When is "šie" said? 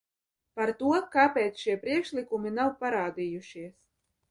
1.67-1.77